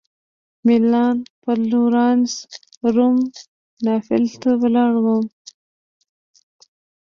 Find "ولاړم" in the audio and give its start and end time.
4.61-5.23